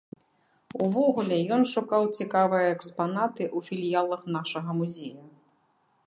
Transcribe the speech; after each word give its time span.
Увогуле 0.83 1.35
ён 1.57 1.61
шукаў 1.73 2.01
цікавыя 2.23 2.71
экспанаты 2.75 3.43
ў 3.57 3.67
філіялах 3.67 4.21
нашага 4.37 4.69
музея. 4.79 5.21